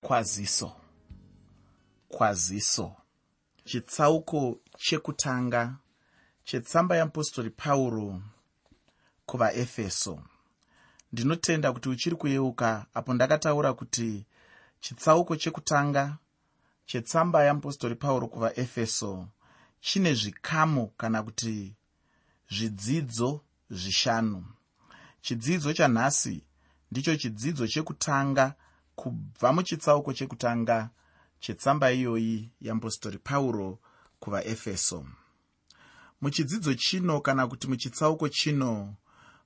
kwaziso. 0.00 0.72
Kwaziso. 2.08 2.96
Chitsauko 3.64 4.60
chekutanga 4.78 5.76
chetsamba 6.44 6.96
yeapostori 6.96 7.50
pauro 7.50 8.22
kuvaefeso. 9.26 10.22
Ndinotenda 11.12 11.72
kuti 11.72 11.88
uchiri 11.88 12.16
kuyeuka 12.16 12.86
apo 12.94 13.14
ndakataura 13.14 13.72
kuti 13.72 14.26
chitsauko 14.80 15.36
chekutanga 15.36 16.18
chetsamba 16.86 17.42
yeapostori 17.44 17.94
pauro 17.94 18.28
kuvaefeso 18.28 19.28
chine 19.80 20.14
zvikamu 20.14 20.88
kana 20.88 21.22
kuti 21.22 21.74
zvidzidzo 22.50 23.40
zvishanu. 23.70 24.44
Chidzidzo 25.20 25.72
chanhasi 25.72 26.44
ndicho 26.90 27.16
chidzidzo 27.16 27.66
chekutanga 27.68 28.54
kubva 29.00 29.52
muchitsauko 29.52 30.12
chekutanga 30.12 30.90
chetsamba 31.40 31.92
iyoyi 31.92 32.50
yeapostori 32.60 33.18
pauro 33.18 33.78
kuvaefeso. 34.20 35.06
Muchidzidzo 36.20 36.74
chino 36.74 37.20
kana 37.20 37.46
kuti 37.46 37.66
muchitsauko 37.68 38.28
chino 38.28 38.94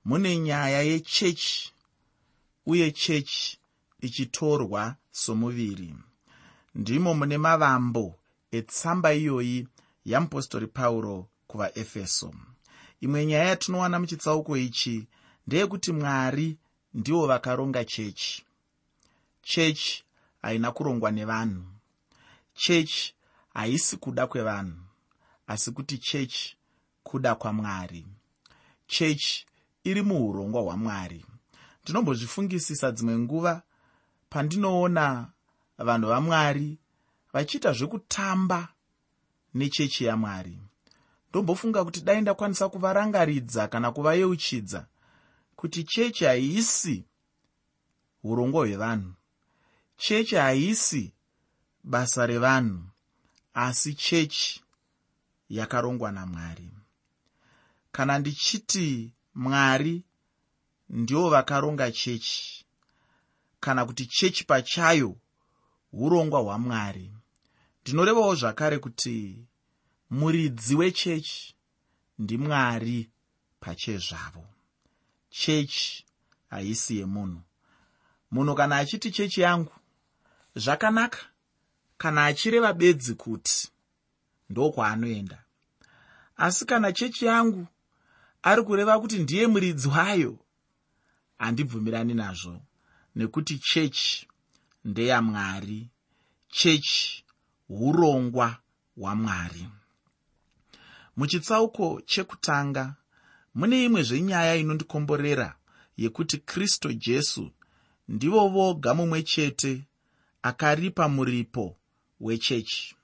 mune 0.04 0.38
nyaya 0.38 0.82
yechechi 0.82 1.72
uye 2.66 2.90
chechi 2.90 3.58
ichitorwa 4.00 4.96
somuviri. 5.10 5.94
Ndimo 6.74 7.14
mune 7.14 7.38
mavambo 7.38 8.14
etsamba 8.50 9.14
iyoyi 9.14 9.68
yeapostori 10.04 10.66
pauro 10.66 11.28
kuvaefeso. 11.46 12.34
Imwe 13.00 13.26
nyaya 13.26 13.44
yatinowana 13.44 13.98
muchitsauko 14.00 14.56
ichi 14.56 15.06
ndeyekuti 15.46 15.92
mwari 15.92 16.58
ndivo 16.94 17.26
vakaronga 17.26 17.84
chechi 17.84 18.44
chechi 19.44 20.04
haina 20.42 20.72
kurongwa 20.72 21.10
nevanhu. 21.10 21.64
Chechi 22.54 23.14
haisi 23.54 23.96
kuda 23.96 24.26
kwevanhu 24.26 24.76
asi 25.46 25.70
kuti 25.72 25.98
chechi 25.98 26.56
kuda 27.02 27.34
kwamwari. 27.34 28.06
Chechi 28.86 29.46
iri 29.84 30.02
muurongwa 30.02 30.62
hwamwari. 30.62 31.26
Ndinombozvifungisisa 31.82 32.92
dzimwe 32.92 33.18
nguva 33.18 33.62
pandinoona 34.30 35.30
vanhu 35.78 36.08
vamwari 36.08 36.78
vachiita 37.32 37.72
zvekutamba 37.72 38.68
nechechi 39.54 40.04
yamwari. 40.04 40.58
Ndombofunga 41.30 41.84
kuti 41.84 42.00
dai 42.00 42.20
ndakwanisa 42.20 42.68
kuvarangaridza 42.68 43.68
kana 43.68 43.92
kuvayeuchidza 43.92 44.86
kuti 45.56 45.84
chechi 45.84 46.24
haisi 46.24 47.04
urongwa 48.24 48.60
hwevanhu 48.60 49.14
chechi 49.96 50.36
haisi 50.36 51.12
basa 51.84 52.26
revanhu 52.26 52.82
asi 53.54 53.94
chechi 53.94 54.64
yakarongwa 55.48 56.12
namwari. 56.12 56.70
Kana 57.92 58.18
ndichiti 58.18 59.12
mwari 59.34 60.04
ndivo 60.88 61.30
vakaronga 61.30 61.92
chechi. 61.92 62.64
Kana 63.60 63.84
kuti 63.86 64.06
chechi 64.06 64.44
pachayo 64.44 65.16
urongwa 65.92 66.40
hwamwari. 66.40 67.12
Ndinorevawo 67.82 68.34
zvakare 68.34 68.78
kuti 68.78 69.46
muridzi 70.10 70.74
wechechi 70.74 71.54
ndimwari 72.18 73.10
pachezvavo. 73.60 74.46
Chechi 75.30 76.04
haisi 76.50 76.98
yemunhu. 76.98 77.42
Munhu 78.30 78.54
kana 78.54 78.76
achiti 78.76 79.10
chechi 79.10 79.40
yangu 79.40 79.72
zvakanaka. 80.56 81.18
Kana 81.98 82.24
achireva 82.26 82.72
bedzi 82.72 83.14
kuti 83.14 83.68
ndokwaanoenda. 84.50 85.44
Asi 86.36 86.64
kana 86.66 86.92
chechi 86.92 87.24
yangu 87.26 87.66
ari 88.42 88.62
kureva 88.62 89.00
kuti 89.00 89.18
ndiye 89.18 89.46
muridzi 89.46 89.88
wayo 89.88 90.38
handibvumirani 91.38 92.14
nazvo 92.14 92.60
nekuti 93.16 93.58
chechi 93.58 94.28
ndeyamwari 94.84 95.88
chechi 96.48 97.24
urongwa 97.68 98.56
hwamwari 98.96 99.68
muchitsauko 101.16 102.00
chekutanga 102.06 102.94
mune 103.54 103.84
imwe 103.84 104.02
zvenyaya 104.02 104.56
inondikomborera 104.56 105.56
yekuti 105.96 106.38
kristu 106.38 106.92
jesu 106.92 107.50
ndivo 108.08 108.48
voga 108.48 108.94
mumwe 108.94 109.22
chete 109.22 109.84
akaripa 110.44 111.08
muripo 111.08 111.76
wechechi. 112.20 112.96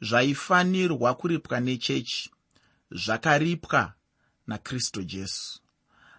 Zvaifanirwa 0.00 1.14
kuripwa 1.14 1.60
nechechi 1.60 2.30
zvakaripwa 2.90 3.92
nakristu 4.46 5.02
jesu. 5.02 5.60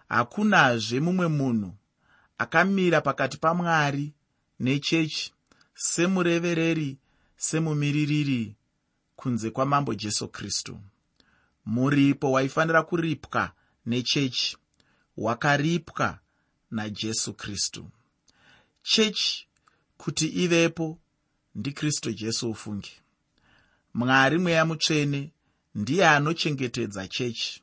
Hakunazve 0.08 1.00
mumwe 1.00 1.28
munhu 1.28 1.74
akamira 2.38 3.00
pakati 3.00 3.36
pamwari 3.36 4.12
nechechi 4.60 5.32
semurevereri 5.74 6.98
semumiririri 7.36 8.56
kunze 9.16 9.50
kwamambo 9.50 9.94
jesu 9.94 10.28
kristu. 10.28 10.80
Muripo 11.66 12.32
waifanira 12.32 12.82
kuripwa 12.82 13.52
nechechi 13.86 14.56
wakaripwa 15.16 16.18
najesu 16.70 17.34
kristu. 17.34 17.90
Chechi 18.82 19.46
kuti 20.04 20.26
ivepo 20.28 20.98
ndikristu 21.54 22.12
jesu 22.12 22.50
ufunge. 22.50 22.90
Mwari 23.94 24.38
mweya 24.38 24.64
mutsvene 24.64 25.32
ndiye 25.74 26.08
anochengetedza 26.08 27.08
chechi. 27.08 27.62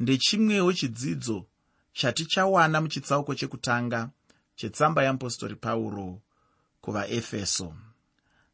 Ndechimwewo 0.00 0.72
chidzidzo 0.72 1.46
chatichawana 1.92 2.80
muchitsauko 2.80 3.34
chekutanga 3.34 4.10
chetsamba 4.56 5.02
yeapostori 5.02 5.56
pauro 5.56 6.20
kuvaefeso 6.80 7.74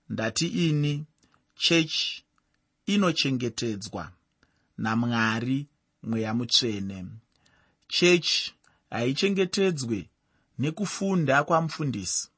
ndati 0.09 0.47
ini 0.47 1.07
chechi 1.55 2.25
inochengetedzwa 2.87 4.13
namwari 4.79 5.67
mweya 6.03 6.35
mutsvene. 6.35 7.07
Chechi 7.89 8.55
haichengetedzwe 8.91 10.09
nekufunda 10.59 11.45
kwamufundisi 11.45 12.29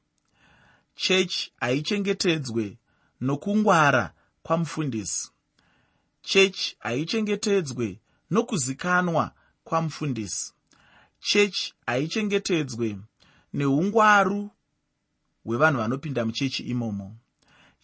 chechi 0.97 1.51
haichengetedzwe 1.59 2.77
nokungwara 3.21 4.13
kwamufundisi. 4.43 5.29
Chechi 6.21 6.75
haichengetedzwe 6.79 7.99
nokuzikanwa 8.31 9.31
kwamufundisi. 9.63 10.53
Chechi 11.19 11.73
haichengetedzwe 11.85 12.97
neungwaru 13.53 14.49
hwevanhu 15.45 15.77
vanopinda 15.79 16.25
muchechi 16.25 16.63
imomo. 16.63 17.17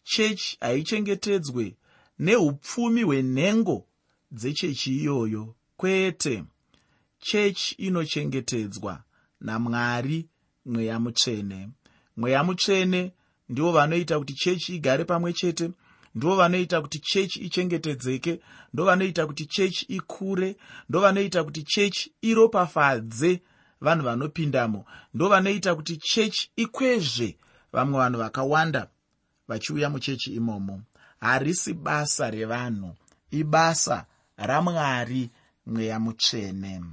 Chechi 0.03 0.57
haichengetedzwe 0.61 1.75
neupfumi 2.19 3.01
hwenhengo 3.03 3.87
dzechechi 4.31 4.97
iyoyo 4.97 5.55
kwete. 5.77 6.43
Chechi 7.19 7.75
inochengetedzwa 7.75 9.03
namwari 9.41 10.29
mweya 10.65 10.99
mutsvene 10.99 11.69
mweya 12.17 12.43
mutsvene 12.43 13.11
ndivo 13.49 13.71
vanoita 13.71 14.19
kuti 14.19 14.33
chechi 14.33 14.75
igare 14.75 15.05
pamwe 15.05 15.33
chete 15.33 15.71
ndivo 16.15 16.35
vanoita 16.35 16.81
kuti 16.81 16.99
chechi 16.99 17.39
ichengetedzeke 17.39 18.39
ndo 18.73 18.85
vanoita 18.85 19.27
kuti 19.27 19.45
chechi 19.45 19.85
ikure 19.85 20.55
ndo 20.89 20.99
vanoita 20.99 21.43
kuti 21.43 21.63
chechi 21.63 22.11
iropafadze 22.21 23.41
vanhu 23.81 24.03
vanopindamo 24.05 24.85
ndo 25.13 25.29
vanoita 25.29 25.75
kuti 25.75 25.97
chechi 25.97 26.51
ikwezve 26.55 27.37
vamwe 27.73 27.99
vanhu 27.99 28.19
vakawanda 28.19 28.87
vachiuya 29.47 29.89
muchechi 29.89 30.33
imomo. 30.33 30.81
Harisi 31.19 31.73
basa 31.73 32.31
revanhu 32.31 32.95
ibasa 33.31 34.05
ramwari 34.37 35.29
mweya 35.65 35.99
mutsvene. 35.99 36.83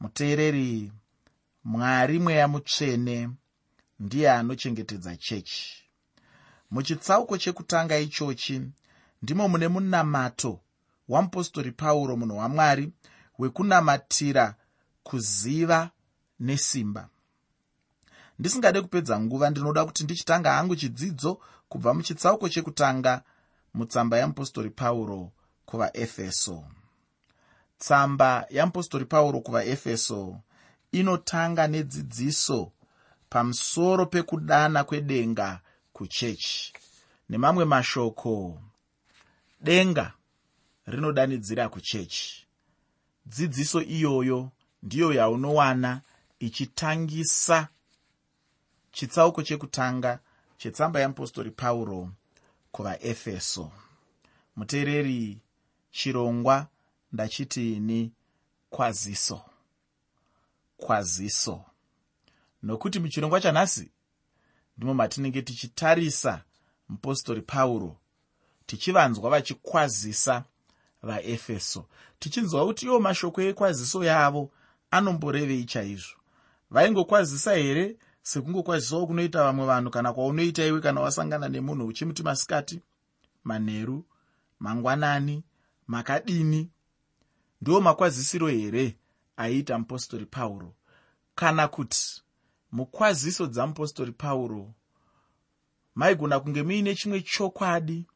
Muteereri 0.00 0.92
mwari 1.64 2.18
mweya 2.18 2.48
mutsvene 2.48 3.30
ndiye 4.00 4.30
anochengetedza 4.32 5.16
chechi. 5.16 5.84
Muchitsauko 6.70 7.38
chekutanga 7.38 7.98
ichochi 7.98 8.62
ndimo 9.22 9.48
mune 9.48 9.68
munamato 9.68 10.60
wamupostori 11.08 11.72
pauro 11.72 12.16
munhu 12.16 12.38
wamwari 12.38 12.92
wekunamatira 13.38 14.54
kuziva 15.02 15.90
nesimba. 16.40 17.08
Ndisingade 18.38 18.80
kupedza 18.80 19.20
nguva 19.20 19.50
ndinoda 19.50 19.84
kuti 19.84 20.04
ndichitanga 20.04 20.52
hangu 20.52 20.76
chidzidzo 20.76 21.40
kubva 21.68 21.94
muchitsauko 21.94 22.48
chekutanga 22.48 23.22
mutsamba 23.74 24.18
yamupostori 24.18 24.70
pauro 24.70 25.32
kuvaefeso. 25.66 26.64
Tsamba 27.78 28.46
yamupostori 28.50 29.04
pauro 29.04 29.40
kuvaefeso 29.40 30.40
inotanga 30.92 31.66
nedzidziso 31.66 32.72
pamusoro 33.34 34.06
pekudana 34.06 34.84
kwedenga 34.84 35.60
kuchechi. 35.92 36.72
Nemamwe 37.28 37.64
mashoko 37.64 38.62
denga 39.60 40.12
rinodanidzira 40.86 41.68
kuchechi. 41.68 42.46
Dzidziso 43.26 43.82
iyoyo 43.82 44.50
ndiyo 44.82 45.12
yaunowana 45.12 46.00
ichitangisa 46.38 47.68
chitsauko 48.92 49.42
chekutanga 49.42 50.18
chetsamba 50.58 51.00
yeapostori 51.00 51.50
pauro 51.50 52.10
kuvaefeso. 52.72 53.72
Muteereri 54.56 55.38
chirongwa 55.90 56.66
ndachitiini 57.12 58.12
kwaziso. 58.70 59.40
Kwaziso 60.76 61.64
nokuti 62.64 63.00
muchirongwa 63.00 63.40
chanhasi 63.40 63.90
ndimo 64.76 64.94
matinenge 64.94 65.42
tichitarisa 65.42 66.42
mupostori 66.88 67.42
pauro 67.42 67.96
tichivanzwa 68.66 69.30
vachikwazisa 69.30 70.44
vaefeso 71.02 71.86
tichinzwa 72.18 72.66
kuti 72.66 72.86
iwo 72.86 73.00
mashoko 73.00 73.42
ekwaziso 73.42 74.04
yavo 74.04 74.50
anomborevei 74.90 75.64
chaizvo. 75.64 76.16
Vaingokwazisa 76.70 77.52
here 77.54 77.96
sekungokwazisawo 78.22 79.06
kunoita 79.06 79.44
vamwe 79.44 79.66
vanhu 79.66 79.90
kana 79.90 80.12
kwaunoita 80.12 80.64
iwe 80.66 80.80
kana 80.80 81.00
wasangana 81.00 81.48
nemunhu 81.48 81.86
uchimuti 81.86 82.22
masikati 82.22 82.80
manheru 83.44 84.04
mangwanani 84.60 85.44
makadini? 85.86 86.70
Ndiwo 87.60 87.80
makwazisiro 87.80 88.48
here 88.48 88.96
aiita 89.36 89.78
mupostori 89.78 90.26
pauro? 90.26 90.74
Kana 91.34 91.68
kuti 91.68 92.23
mukwaziso 92.74 93.46
dzamupostori 93.46 94.12
pauro 94.12 94.74
maigona 95.94 96.40
kunge 96.40 96.62
muine 96.62 96.94
chimwe 96.94 97.20
chokwadi 97.20 98.06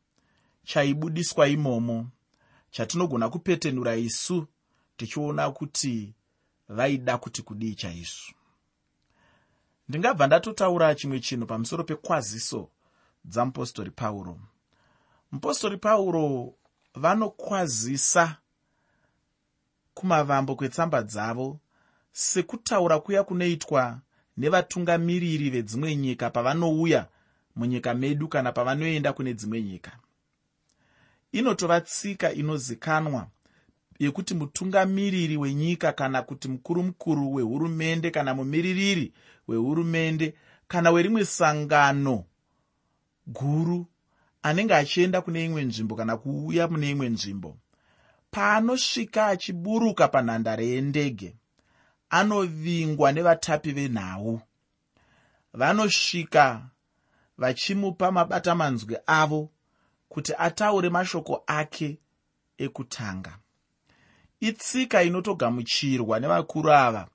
chaibudiswa 0.64 1.48
imomo 1.48 1.98
chatinogona 2.70 3.28
kupetenura 3.28 3.96
isu 3.96 4.46
tichiona 4.96 5.50
kuti 5.50 6.14
vaida 6.68 7.18
kuti 7.18 7.42
kudii 7.42 7.74
chaizvo 7.74 8.34
ndingabva 9.88 10.26
ndatotaura 10.26 10.94
chimwe 10.94 11.20
chinhu 11.20 11.46
pamusoro 11.46 11.84
pekwaziso 11.84 12.70
dzamupostori 13.24 13.90
pauro. 13.90 14.40
Mupostori 15.32 15.76
pauro 15.76 16.54
vanokwazisa 16.94 18.36
kumavambo 19.94 20.56
kwetsamba 20.56 21.02
dzavo 21.02 21.60
sekutaura 22.12 23.00
kuya 23.00 23.24
kunoitwa 23.24 24.00
nevatungamiriri 24.38 25.50
vedzimwe 25.50 25.96
nyika 25.96 26.30
pavanouya 26.30 27.06
munyika 27.56 27.94
medu 27.94 28.28
kana 28.28 28.52
pavanoenda 28.52 29.12
kune 29.12 29.34
dzimwe 29.34 29.62
nyika. 29.62 29.92
Inotova 31.32 31.80
tsika 31.80 32.32
inozikanwa 32.32 33.26
yekuti 33.98 34.34
mutungamiriri 34.34 35.36
wenyika 35.36 35.92
kana 35.92 36.22
kuti 36.22 36.48
mukuru 36.48 36.82
mukuru 36.82 37.34
wehurumende 37.34 38.10
kana 38.10 38.34
mumiririri 38.34 39.12
wehurumende 39.48 40.34
kana 40.68 40.90
werimwe 40.90 41.24
sangano 41.24 42.24
guru 43.26 43.86
anenge 44.42 44.74
achienda 44.74 45.20
kune 45.20 45.44
imwe 45.44 45.64
nzvimbo 45.64 45.96
kana 45.96 46.16
kuuya 46.16 46.68
mune 46.68 46.90
imwe 46.90 47.08
nzvimbo 47.08 47.56
paanosvika 48.30 49.26
achiburuka 49.26 50.08
panhandare 50.08 50.66
yendege 50.66 51.36
anovingwa 52.10 53.12
nevatapi 53.12 53.72
venhau. 53.72 54.40
Vanosvika 55.54 56.60
vachimupa 57.38 58.12
mabatamanzwi 58.12 58.96
avo 59.06 59.50
kuti 60.08 60.32
ataure 60.38 60.88
mashoko 60.90 61.42
ake 61.46 61.98
ekutanga. 62.58 63.38
Itsika 64.40 65.02
inotogamuchirwa 65.02 66.20
nevakuru 66.20 66.72
ava 66.72 67.08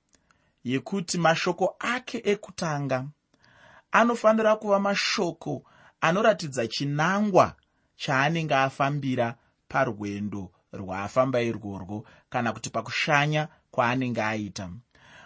yekuti 0.64 1.18
mashoko 1.18 1.76
ake 1.78 2.22
ekutanga 2.24 3.04
anofanira 3.92 4.56
kuva 4.56 4.80
mashoko 4.80 5.62
anoratidza 6.00 6.66
chinangwa 6.66 7.56
chaanenge 7.96 8.54
afambira 8.54 9.36
parwendo 9.68 10.50
rwaafamba 10.72 11.40
irworwo 11.42 12.06
kana 12.30 12.52
kuti 12.52 12.70
pakushanya 12.70 13.48
kwaanenge 13.74 14.22
aita. 14.22 14.70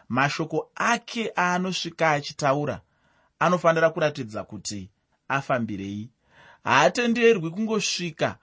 Mashoko 0.09 0.71
ake 0.75 1.33
aanosvika 1.37 2.11
achitaura 2.11 2.81
anofanira 3.39 3.91
kuratidza 3.91 4.45
kuti 4.45 4.91
afambirei. 5.29 6.11
Haatenderwi 6.65 7.51
kungosvika 7.51 8.37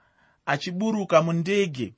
achiburuka 0.45 1.21
mundege 1.21 1.93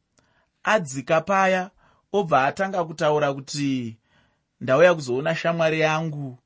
adzika 0.64 1.22
paya 1.22 1.70
obva 2.14 2.46
atanga 2.46 2.86
kutaura 2.86 3.34
kuti 3.34 3.98
ndauya 4.62 4.96
kuzoona 4.96 5.36
shamwari 5.36 5.80
yangu. 5.80 6.38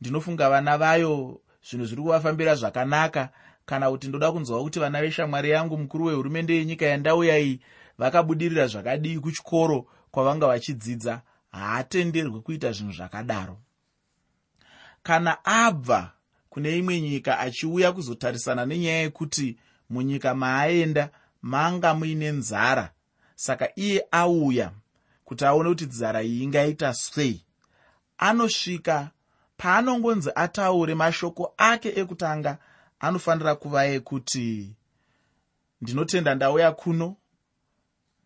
Ndinofunga 0.00 0.50
vana 0.50 0.78
vayo 0.78 1.40
zvinhu 1.68 1.86
zviri 1.86 2.02
kuvafambira 2.02 2.54
zvakanaka. 2.54 3.28
Kana 3.66 3.90
kuti 3.90 4.08
ndoda 4.08 4.32
kunzwa 4.32 4.62
kuti 4.62 4.78
vana 4.80 5.00
veshamwari 5.02 5.50
yangu 5.50 5.78
mukuru 5.78 6.04
wehurumende 6.04 6.56
yenyika 6.56 6.86
yandauya 6.86 7.38
iyi 7.38 7.60
vakabudirira 7.98 8.66
zvakadii 8.66 9.18
kuchikoro 9.18 9.86
kwavanga 10.14 10.46
vachidzidza 10.46 11.22
haatenderwi 11.50 12.40
kuita 12.40 12.72
zvinhu 12.72 12.92
zvakadaro. 12.92 13.56
Kana 15.02 15.44
abva 15.44 16.12
kune 16.50 16.78
imwe 16.78 17.00
nyika 17.00 17.38
achiuya 17.38 17.92
kuzotarisana 17.92 18.66
nenyaya 18.66 18.98
yekuti 18.98 19.58
munyika 19.90 20.34
maaenda 20.34 21.10
manga 21.42 21.94
muine 21.94 22.30
nzara. 22.30 22.90
Saka 23.34 23.68
iye 23.76 24.06
auya 24.10 24.70
kuti 25.24 25.44
aone 25.44 25.68
kuti 25.68 25.84
nzara 25.84 26.22
iyi 26.22 26.42
ingaita 26.42 26.94
swei 26.94 27.44
anosvika 28.18 29.10
paanongonzi 29.56 30.30
ataure 30.34 30.94
mashoko 30.94 31.54
ake 31.56 31.92
ekutanga 32.00 32.58
anofanira 33.00 33.54
kuva 33.54 33.86
ekuti 33.86 34.74
ndinotenda 35.80 36.34
ndauya 36.34 36.72
kuno 36.72 37.16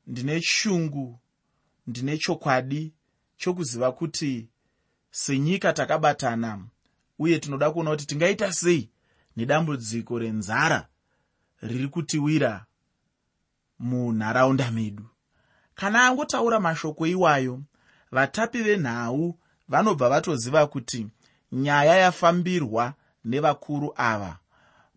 ndine 0.07 0.43
shungu 0.43 1.19
ndine 1.89 2.19
chokwadi 2.19 2.93
chokuziva 3.37 3.93
kuti 3.93 4.49
senyika 5.11 5.73
takabatana 5.73 6.61
uye 7.19 7.39
tinoda 7.39 7.71
kuona 7.71 7.91
kuti 7.91 8.07
tingaita 8.07 8.53
sei 8.53 8.91
nedambudziko 9.37 10.19
renzara 10.19 10.89
riri 11.63 11.89
kutiwira 11.89 12.65
munharaunda 13.79 14.71
medu. 14.71 15.07
Kana 15.75 16.07
angotaura 16.07 16.61
mashoko 16.61 17.07
iwayo 17.07 17.61
vatapi 18.11 18.63
venhau 18.63 19.39
vanobva 19.69 20.09
vatoziva 20.09 20.67
kuti 20.67 21.07
nyaya 21.53 21.97
yafambirwa 21.97 22.95
nevakuru 23.25 23.93
ava. 23.97 24.39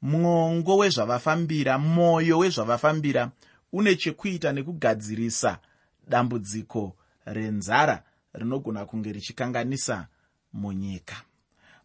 Mwongo 0.01 0.77
wezvavafambira 0.77 1.77
mwoyo 1.77 2.37
wezvavafambira 2.37 3.31
une 3.73 3.95
chekuita 3.95 4.51
nekugadzirisa 4.51 5.59
dambudziko 6.07 6.95
renzara 7.25 8.03
rinogona 8.33 8.85
kunge 8.85 9.11
richikanganisa 9.11 10.07
munyika. 10.53 11.15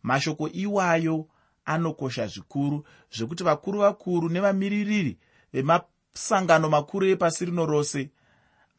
Mashoko 0.02 0.48
iwayo 0.48 1.26
anokosha 1.64 2.26
zvikuru 2.26 2.86
zvekuti 3.10 3.44
vakuru 3.44 3.80
vakuru 3.80 4.28
nevamiririri 4.28 5.18
vemasangano 5.52 6.68
makuru 6.68 7.06
epasi 7.06 7.44
rino 7.44 7.66
rose 7.66 8.10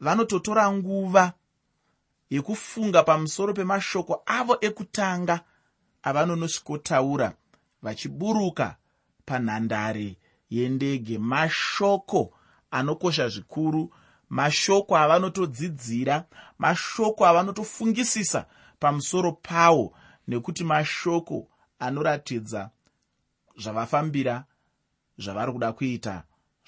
vanototora 0.00 0.72
nguva 0.72 1.32
yekufunga 2.30 3.02
pamusoro 3.02 3.54
pemashoko 3.54 4.22
avo 4.26 4.58
ekutanga 4.60 5.40
avanonosvikotaura 6.02 7.32
vachiburuka 7.82 8.76
panhandare 9.26 10.16
yendege. 10.50 11.18
Mashoko 11.18 12.32
anokosha 12.70 13.28
zvikuru 13.28 13.94
mashoko 14.30 14.96
avanotodzidzira 14.96 16.24
mashoko 16.58 17.26
avanotofungisisa 17.26 18.46
pamusoro 18.80 19.32
pawo 19.32 19.92
nekuti 20.28 20.64
mashoko 20.64 21.48
anoratidza 21.78 22.70
zvavafambira 23.56 24.44
zvavari 25.18 25.52
kuda 25.52 25.72
kuita 25.72 26.22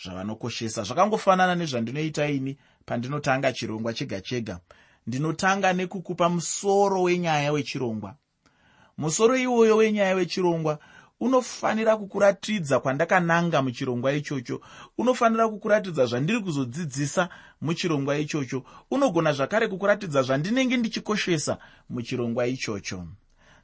zvavanokoshesa. 0.04 0.82
Zvakangofanana 0.82 1.54
nezvandinoita 1.54 2.26
ini 2.26 2.58
pandinotanga 2.86 3.52
chirongwa 3.52 3.92
chega 3.92 4.20
chega. 4.20 4.60
Ndinotanga 5.06 5.72
nekukupa 5.72 6.28
musoro 6.28 7.02
wenyaya 7.02 7.52
wechirongwa. 7.52 8.14
Musoro 8.98 9.36
iwoyo 9.36 9.76
wenyaya 9.76 10.14
wechirongwa 10.14 10.78
unofanira 11.20 11.96
kukuratidza 11.96 12.80
kwandakananga 12.80 13.62
muchirongwa 13.62 14.12
ichocho. 14.12 14.60
Unofanira 14.98 15.48
kukuratidza 15.48 16.06
zvandiri 16.06 16.40
kuzodzidzisa 16.40 17.28
muchirongwa 17.60 18.18
ichocho. 18.18 18.64
Unogona 18.90 19.32
zvakare 19.32 19.68
kukuratidza 19.68 20.22
zvandinenge 20.22 20.76
ndichikoshesa 20.76 21.58
muchirongwa 21.88 22.46
ichocho. 22.46 23.06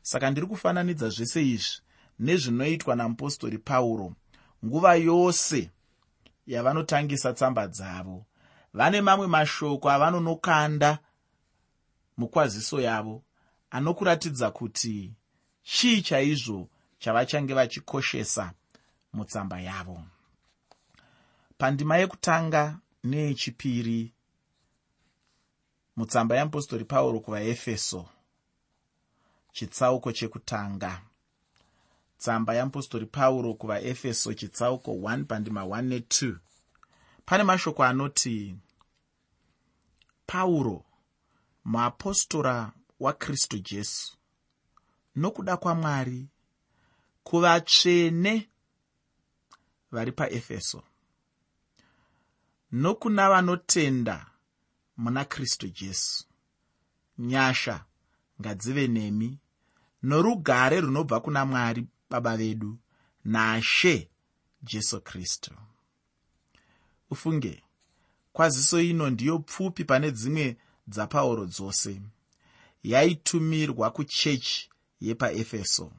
Saka 0.02 0.30
ndiri 0.30 0.46
kufananidza 0.46 1.08
zvese 1.08 1.48
izvi 1.48 1.80
nezvinoitwa 2.18 2.96
namupostori 2.96 3.58
pauro. 3.58 4.12
Nguva 4.64 4.94
yose 4.94 5.70
yavanotangisa 6.46 7.32
tsamba 7.32 7.66
dzavo 7.68 8.26
vane 8.75 9.00
mamwe 9.00 9.26
mashoko 9.26 9.90
avanonokanda 9.90 10.98
mukwaziso 12.16 12.80
yavo 12.80 13.22
anokuratidza 13.70 14.50
kuti 14.50 15.12
chii 15.62 16.02
chaizvo 16.02 16.68
chavachange 16.98 17.54
vachikoshesa 17.54 18.52
mutsamba 19.12 19.60
yavo. 19.60 20.02
Pandima 21.58 21.96
yekutanga 21.96 22.78
neyechipiri 23.04 24.12
mutsamba 25.96 26.34
yeapostori 26.36 26.84
pauro 26.84 27.20
kuvaefeso 27.20 28.08
chitsauko 29.52 30.12
chekutanga. 30.12 31.02
Tsamba 32.18 32.54
yeapostori 32.54 33.06
pauro 33.06 33.54
kuvaefeso 33.54 34.34
chitsauko 34.34 34.90
1 34.90 35.24
pandima 35.24 35.62
1 35.62 35.82
ne2 35.82 36.36
pane 37.26 37.42
mashoko 37.44 37.84
anoti 37.84 38.56
pauro 40.26 40.84
muapostora 41.64 42.72
wakristu 43.00 43.58
jesu 43.58 44.16
nokuda 45.16 45.56
kwamwari 45.56 46.28
kuvatsvene 47.26 48.49
vari 49.92 50.12
paefeso. 50.12 50.83
Nokuna 52.73 53.30
vanotenda 53.30 54.26
muna 54.97 55.25
kristu 55.25 55.68
jesu 55.68 56.25
nyasha 57.18 57.85
ngadzive 58.40 58.87
nemi 58.88 59.38
norugare 60.02 60.80
runobva 60.80 61.21
kuna 61.21 61.45
mwari 61.47 61.87
baba 62.11 62.37
vedu 62.37 62.78
nashe 63.25 64.11
jesu 64.62 65.00
kristu. 65.00 65.50
Ufunge 67.11 67.62
kwaziso 68.33 68.80
ino 68.80 69.11
ndiyo 69.11 69.38
pfupi 69.38 69.85
pane 69.85 70.11
dzimwe 70.11 70.56
dzapauro 70.88 71.47
dzose 71.47 72.00
yaitumirwa 72.83 73.90
kuchechi 73.90 74.71
yepaefeso 75.00 75.92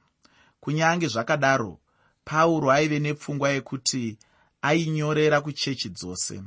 kunyange 0.60 1.08
zvakadaro 1.08 1.80
pauro 2.26 2.72
aive 2.72 3.00
nepfungwa 3.00 3.50
yekuti 3.50 4.18
ainyorera 4.62 5.42
kuchechi 5.42 5.90
dzose. 5.90 6.44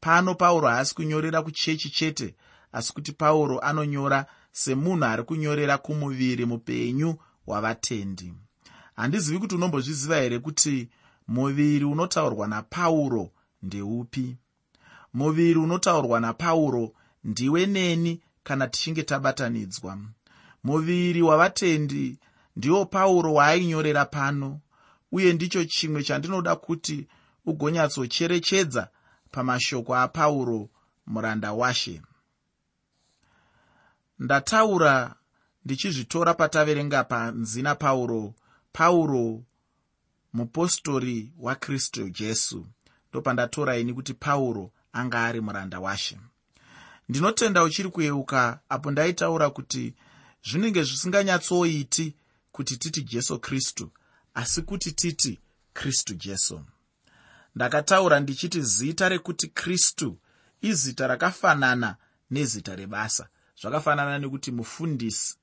Pano 0.00 0.34
pauro 0.34 0.68
haasi 0.68 0.94
kunyorera 0.94 1.42
kuchechi 1.42 1.90
chete 1.90 2.34
asi 2.72 2.92
kuti 2.92 3.12
pauro 3.12 3.58
anonyora 3.58 4.26
semunhu 4.52 5.04
ari 5.04 5.22
kunyorera 5.22 5.78
kumuviri 5.78 6.44
mupenyu 6.46 7.14
wavatendi. 7.46 8.34
Handizivi 8.96 9.38
kuti 9.38 9.54
unombozviziva 9.54 10.16
here 10.16 10.38
kuti 10.38 10.88
muviri 11.28 11.84
unotaurwa 11.84 12.46
napauro 12.48 13.30
ndeupi? 13.62 14.36
Muviri 15.14 15.58
unotaurwa 15.58 16.20
napauro 16.20 16.92
ndiwe 17.24 17.66
neni 17.66 18.20
kana 18.44 18.68
tichinge 18.68 19.02
tabatanidzwa? 19.02 19.98
Muviri 20.64 21.22
wavatendi 21.22 22.18
ndiwo 22.56 22.86
pauro 22.86 23.34
waainyorera 23.34 24.04
pano. 24.04 24.60
Uye 25.12 25.32
ndicho 25.32 25.64
chimwe 25.64 26.02
chandinoda 26.04 26.56
kuti 26.56 27.06
ugonyatsocherechedza 27.46 28.88
pamashoko 29.30 29.96
apauro 29.96 30.68
muranda 31.06 31.52
washe. 31.52 32.02
Ndataura 34.18 35.14
ndichizvitora 35.64 36.34
pataverenga 36.34 37.04
panzi 37.04 37.62
napauro 37.62 38.34
pauro 38.72 39.42
mupostori 40.32 41.32
wakristu 41.38 42.08
jesu. 42.10 42.66
Ndopandatora 43.10 43.76
ini 43.78 43.94
kuti 43.94 44.14
pauro 44.14 44.70
anga 44.92 45.24
ari 45.24 45.40
muranda 45.40 45.80
washe. 45.80 46.18
Ndinotenda 47.08 47.62
uchiri 47.62 47.88
kuyeuka 47.88 48.60
apo 48.68 48.90
ndaitaura 48.90 49.50
kuti 49.50 49.94
zvinenge 50.50 50.82
zvisinganyatsoiti 50.82 52.14
kuti 52.52 52.76
titi 52.76 53.02
jesu 53.02 53.38
kristu 53.38 53.90
asi 54.34 54.62
kuti 54.62 54.92
titi 54.92 55.40
kristu 55.72 56.14
jesu. 56.14 56.64
Ndakataura 57.54 58.20
ndichiti 58.20 58.62
zita 58.62 59.08
rekuti 59.08 59.48
kristu 59.48 60.18
izita 60.60 61.06
rakafanana 61.06 61.96
nezita 62.30 62.76
rebasa. 62.76 63.28
Zvakafanana 63.60 64.18
nekuti 64.18 64.52
mufundisi 64.52 65.36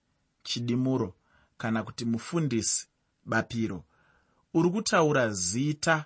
chidimuro 0.43 1.15
kana 1.57 1.83
kuti 1.83 2.05
mufundisi 2.05 2.87
bapiro. 3.25 3.83
Uri 4.53 4.69
kutaura 4.69 5.29
zita 5.29 6.05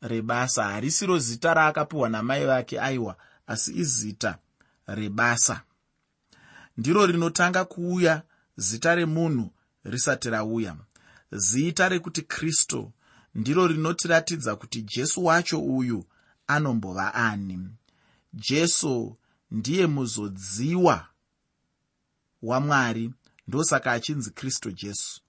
rebasa. 0.00 0.64
Harisiro 0.64 1.18
zita 1.18 1.54
raakapiwa 1.54 2.08
namai 2.08 2.46
vake 2.46 2.80
aiwa 2.80 3.16
asi 3.46 3.72
izita 3.72 4.38
rebasa. 4.86 5.62
Ndiro 6.76 7.06
rinotanga 7.06 7.64
kuuya 7.64 8.22
zita 8.56 8.94
remunhu 8.94 9.50
risati 9.90 10.30
rauya. 10.30 10.76
Zita 11.32 11.88
rekuti 11.88 12.22
kristu 12.22 12.92
ndiro 13.34 13.66
rinotiratidza 13.66 14.56
kuti 14.56 14.82
jesu 14.82 15.24
wacho 15.24 15.60
uyu 15.60 16.04
anombova 16.46 17.14
ani. 17.14 17.68
Jesu 18.32 19.16
ndiye 19.50 19.86
muzodziwa 19.86 21.06
wamwari 22.42 23.14
ndosaka 23.48 23.92
achinzi 23.92 24.30
kristu 24.30 24.70
jesu. 24.72 25.20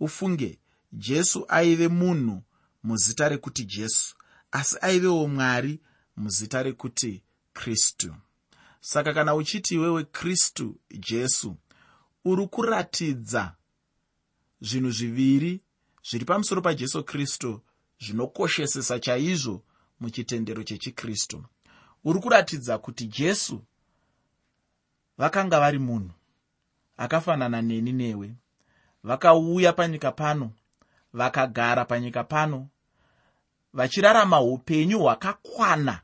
Ufunge 0.00 0.58
jesu 0.92 1.44
aive 1.48 1.88
munhu 1.88 2.42
muzita 2.82 3.28
rekuti 3.28 3.64
jesu 3.64 4.16
asi 4.52 4.76
aivewo 4.80 5.28
mwari 5.28 5.80
muzita 6.16 6.62
rekuti 6.62 7.22
kristu. 7.52 8.14
Saka 8.80 9.14
kana 9.14 9.34
uchiti 9.34 9.74
iwewe 9.74 10.04
kristu 10.04 10.76
jesu 10.90 11.56
uri 12.24 12.46
kuratidza 12.46 13.54
zvinhu 14.62 14.90
zviviri 14.90 15.60
zviri 16.08 16.24
pamusoro 16.24 16.62
pajesu 16.62 17.04
kristu 17.04 17.60
zvinokoshesesa 18.00 18.98
chaizvo 18.98 19.62
muchitendero 20.00 20.62
chechikristu. 20.62 21.44
Uri 22.04 22.20
kuratidza 22.20 22.78
kuti 22.78 23.06
jesu 23.06 23.62
vakanga 25.18 25.60
vari 25.60 25.78
munhu 25.78 26.10
akafanana 26.96 27.62
neni 27.62 27.92
newe. 27.92 28.34
Vakauya 29.02 29.72
panyika 29.72 30.12
pano 30.12 30.50
vakagara 31.12 31.84
panyika 31.84 32.24
pano 32.24 32.68
vachirarama 33.72 34.40
upenyu 34.40 34.98
hwakakwana 34.98 36.00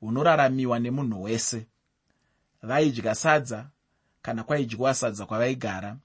hunoraramiwa 0.00 0.78
nemunhu 0.78 1.22
wese. 1.22 1.66
Vaidya 2.62 3.14
sadza 3.14 3.70
kana 4.22 4.44
kwaidyiwa 4.44 4.94
sadza 4.94 5.26
kwavaigara 5.26 5.96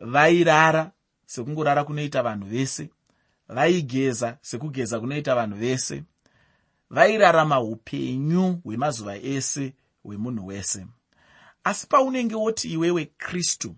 vairara 0.00 0.90
sekungorara 1.26 1.84
kunoita 1.84 2.22
vanhu 2.22 2.46
vese 2.46 2.90
vaigeza 3.48 4.38
sekugeza 4.42 5.00
kunoita 5.00 5.34
vanhu 5.34 5.56
vese 5.56 6.04
vairarama 6.90 7.60
upenyu 7.60 8.60
hwemazuva 8.64 9.16
ese 9.16 9.74
hwemunhu 10.02 10.46
wese. 10.46 10.86
Asi 11.64 11.86
paunenge 11.86 12.34
woti 12.34 12.72
iwewe 12.72 13.04
kristu 13.04 13.76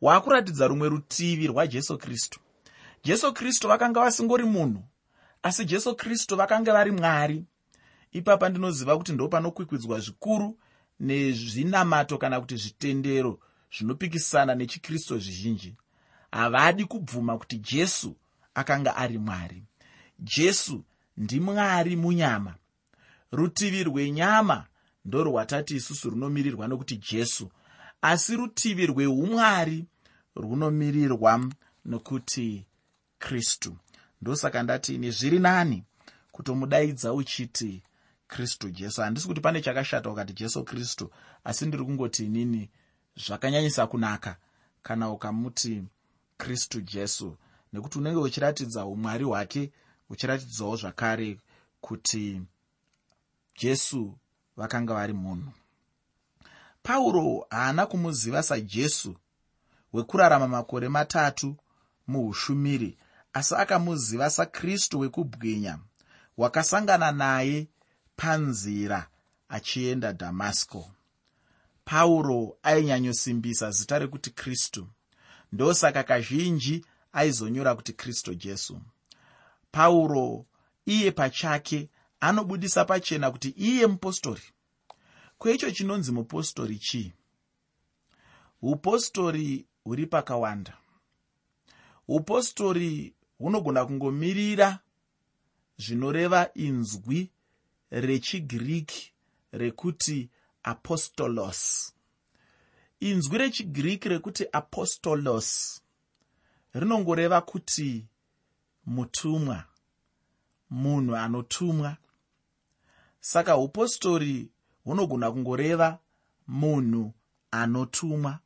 waakuratidza 0.00 0.66
rumwe 0.66 0.88
rutivi 0.88 1.46
rwajesu 1.46 1.98
kristu. 1.98 2.40
Jesu 3.04 3.32
kristu 3.32 3.68
vakanga 3.68 4.00
vasingori 4.00 4.44
munhu 4.44 4.82
asi 5.42 5.64
jesu 5.64 5.94
kristu 5.94 6.36
vakanga 6.36 6.72
vari 6.72 6.90
mwari. 6.90 7.44
Ipapa 8.12 8.48
ndinoziva 8.48 8.96
kuti 8.98 9.12
ndo 9.12 9.28
panokwikwidzwa 9.28 10.00
zvikuru 10.00 10.58
nezvinamato 11.00 12.18
kana 12.18 12.40
kuti 12.40 12.56
zvitendero 12.56 13.38
zvinopikisana 13.76 14.54
nechikristu 14.54 15.18
zvizhinji 15.18 15.76
havadi 16.30 16.84
kubvuma 16.84 17.38
kuti 17.38 17.58
jesu 17.58 18.16
akanga 18.54 18.96
ari 18.96 19.18
mwari. 19.18 19.62
Jesu 20.18 20.84
ndimwari 21.16 21.96
munyama. 21.96 22.54
Rutivi 23.32 23.84
rwenyama 23.84 24.66
ndorwatati 25.04 25.76
isusu 25.76 26.10
runomirirwa 26.10 26.68
nokuti 26.68 26.96
jesu 26.96 27.50
asi 28.02 28.36
rutivi 28.36 28.86
rweumwari 28.86 29.84
runomirirwa 30.36 31.50
nokuti 31.84 32.66
kristu. 33.18 33.76
Ndosaka 34.22 34.62
ndati 34.62 34.94
ini 34.94 35.10
zviri 35.10 35.38
nani 35.38 35.84
kutomudaidza 36.32 37.12
uchiti 37.12 37.82
kristu 38.28 38.70
jesu? 38.70 39.02
Handisi 39.02 39.26
kuti 39.26 39.40
pane 39.40 39.60
chakashata 39.60 40.10
ukati 40.10 40.32
jesu 40.32 40.64
kristu 40.64 41.10
asi 41.44 41.66
ndiri 41.66 41.84
kungoti 41.84 42.24
inini 42.24 42.70
zvakanyanyisa 43.26 43.86
kunaka 43.86 44.36
kana 44.82 45.10
ukamuti 45.10 45.84
kristu 46.38 46.80
jesu. 46.80 47.36
Nekuti 47.72 47.98
unenge 47.98 48.18
uchiratidza 48.20 48.84
umwari 48.84 49.24
hwake 49.24 49.72
uchiratidzawo 50.10 50.76
zvakare 50.76 51.38
kuti 51.80 52.42
jesu 53.58 54.18
vakanga 54.56 54.94
vari 54.94 55.12
munhu. 55.12 55.52
Pauro 56.82 57.46
haana 57.50 57.86
kumuziva 57.86 58.42
sajesu 58.42 59.16
hwekurarama 59.92 60.48
makore 60.48 60.88
matatu 60.88 61.56
muushumiri 62.06 62.98
asi 63.32 63.54
akamuziva 63.54 64.30
sakristu 64.30 65.00
wekubwinya 65.00 65.78
wakasangana 66.36 67.12
naye 67.12 67.68
panzira 68.16 69.06
achienda 69.48 70.12
dhamasco 70.12 70.90
pauro 71.90 72.56
ainyanyosimbisa 72.62 73.70
zita 73.70 73.98
rekuti 73.98 74.30
kristu. 74.30 74.88
Ndosaka 75.52 76.02
kazhinji 76.02 76.84
aizonyora 77.12 77.74
kuti 77.74 77.92
kristu 77.92 78.34
jesu. 78.34 78.80
Pauro 79.72 80.46
iye 80.86 81.10
pachake 81.10 81.88
anobudisa 82.20 82.84
pachena 82.84 83.30
kuti 83.30 83.48
iye 83.48 83.86
mupostori. 83.86 84.42
Kweicho 85.38 85.70
chinonzi 85.70 86.12
mupostori 86.12 86.78
chii? 86.78 87.12
Upostori 88.62 89.66
huri 89.84 90.06
pakawanda. 90.06 90.76
Upostori 92.08 93.14
hunogona 93.38 93.84
kungomirira 93.86 94.78
zvinoreva 95.78 96.50
inzwi 96.54 97.30
rechigiriki 97.90 99.12
rekuti 99.52 100.30
apostolos. 100.62 101.92
Inzwi 103.00 103.38
rechigiriki 103.38 104.08
rekuti 104.08 104.46
apostolos 104.52 105.80
rinongoreva 106.74 107.40
kuti 107.40 108.06
mutumwa 108.86 109.64
munhu 110.70 111.16
anotumwa. 111.16 111.96
Saka 113.20 113.56
upostori 113.56 114.50
hunogona 114.84 115.32
kungoreva 115.32 115.98
munhu 116.48 117.12
anotumwa. 117.50 118.38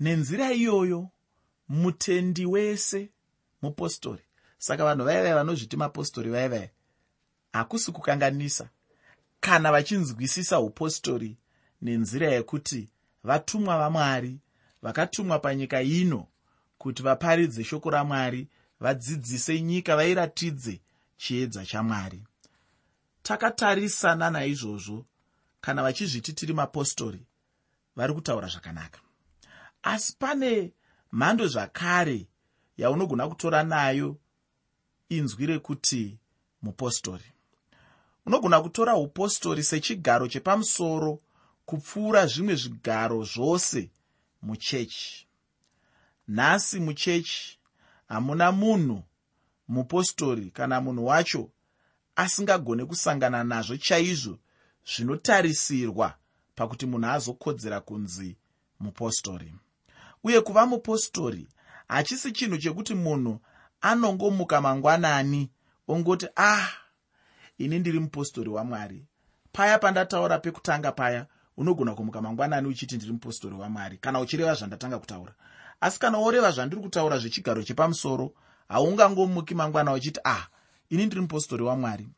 Nenzira 0.00 0.52
iyoyo 0.52 1.08
mutendi 1.68 2.46
wese 2.46 3.10
mupostori. 3.62 4.22
Saka 4.58 4.84
vanhu 4.84 5.04
vaivai 5.04 5.34
vanozviti 5.34 5.76
mapostori 5.76 6.30
vaivai 6.30 6.70
hakusi 7.52 7.92
kukanganisa 7.92 8.70
kana 9.42 9.72
vachinzwisisa 9.72 10.60
upostori 10.60 11.36
nenzira 11.82 12.28
yekuti 12.28 12.88
vatumwa 13.24 13.78
vamwari 13.78 14.40
vakatumwa 14.82 15.38
panyika 15.38 15.82
ino 15.82 16.26
kuti 16.78 17.02
vaparidze 17.02 17.64
shoko 17.64 17.90
ramwari 17.90 18.48
vadzidzise 18.80 19.60
nyika 19.60 19.96
vairatidze 19.96 20.80
chiedza 21.16 21.66
chamwari. 21.66 22.22
Takatarisana 23.22 24.30
naizvozvo 24.30 25.06
kana 25.60 25.82
vachizviti 25.82 26.32
tiri 26.32 26.52
mapostori 26.52 27.26
vari 27.96 28.14
kutaura 28.14 28.48
zvakanaka. 28.48 29.00
Asi 29.82 30.16
pane 30.18 30.72
mhando 31.12 31.46
zvakare 31.46 32.26
yaunogona 32.76 33.28
kutora 33.28 33.62
nayo 33.62 34.16
inzwi 35.08 35.46
rekuti 35.46 36.18
mupostori 36.62 37.32
unogona 38.26 38.60
kutora 38.62 38.96
upostori 38.96 39.62
sechigaro 39.62 40.28
chepamusoro 40.28 41.20
kupfuura 41.66 42.26
zvimwe 42.26 42.54
zvigaro 42.54 43.24
zvose 43.24 43.90
muchechi. 44.42 45.26
Nhasi 46.28 46.80
muchechi 46.80 47.58
hamuna 48.08 48.52
munhu 48.52 49.02
mupostori 49.68 50.50
kana 50.50 50.80
munhu 50.80 51.06
wacho 51.06 51.50
asingagone 52.16 52.84
kusangana 52.84 53.44
nazvo 53.44 53.76
chaizvo 53.76 54.38
zvinotarisirwa 54.86 56.14
pakuti 56.54 56.86
munhu 56.86 57.08
azokodzera 57.08 57.80
kunzi 57.80 58.36
mupostori. 58.80 59.54
Uye 60.24 60.40
kuva 60.40 60.66
mupostori 60.66 61.48
hachisi 61.88 62.32
chinhu 62.32 62.58
chekuti 62.58 62.94
munhu 62.94 63.40
anongomuka 63.80 64.60
mangwanani 64.60 65.50
ongoti 65.88 66.26
ah 66.36 66.81
ini 67.58 67.78
ndiri 67.78 68.00
mupostori 68.00 68.48
wamwari. 68.48 69.06
Paya 69.52 69.78
pandataura 69.78 70.38
pekutanga 70.38 70.92
paya 70.92 71.26
unogona 71.56 71.94
kumuka 71.94 72.22
mangwanani 72.22 72.68
uchiti 72.68 72.96
ndiri 72.96 73.12
mupostori 73.12 73.54
wamwari 73.54 73.98
kana 73.98 74.20
uchireva 74.20 74.54
zvandatanga 74.54 74.98
kutaura. 74.98 75.34
Asi 75.80 75.98
kana 76.00 76.18
woreva 76.18 76.50
zvandiri 76.50 76.82
kutaura 76.82 77.18
zvechigaro 77.18 77.62
chepamusoro 77.62 78.34
haungangomuki 78.68 79.54
mangwana 79.54 79.92
uchiti 79.92 80.20
ah 80.24 80.46
ini 80.90 81.06
ndiri 81.06 81.20
mupostori 81.20 81.62
wamwari. 81.62 82.08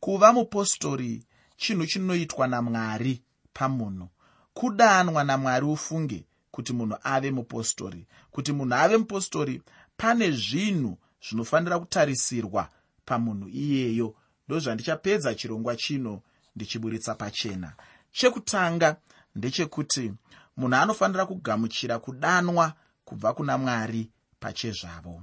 Kuva 0.00 0.32
mupostori 0.32 1.26
chinhu 1.56 1.86
chinoitwa 1.86 2.46
namwari 2.46 3.22
pamunhu 3.52 4.08
kudanwa 4.54 5.24
namwari 5.24 5.66
ufunge 5.66 6.26
kuti 6.50 6.72
munhu 6.72 6.96
ave 7.02 7.30
mupostori. 7.30 8.06
Kuti 8.30 8.52
munhu 8.52 8.74
ave 8.74 8.96
mupostori 8.96 9.62
pane 9.96 10.30
zvinhu 10.30 10.98
zvinofanira 11.28 11.78
kutarisirwa 11.78 12.68
pamunhu 13.04 13.48
iyeyo 13.48 14.14
ndozvandichapedza 14.48 15.34
chirongwa 15.34 15.76
chino 15.76 16.22
ndichiburitsa 16.56 17.14
pachena. 17.14 17.72
Chekutanga 18.12 18.96
ndechekuti 19.34 20.12
munhu 20.56 20.76
anofanira 20.76 21.26
kugamuchira 21.26 21.98
kudanwa 21.98 22.72
kubva 23.04 23.32
kuna 23.34 23.58
mwari 23.58 24.10
pachezvavo. 24.40 25.22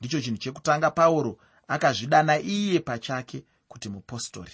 Ndicho 0.00 0.20
chinhu 0.20 0.38
chekutanga 0.38 0.90
pauro 0.90 1.38
akazvidana 1.68 2.38
iye 2.40 2.80
pachake 2.80 3.44
kuti 3.68 3.88
mupostori. 3.88 4.52